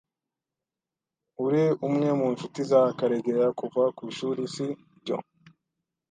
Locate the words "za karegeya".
2.71-3.47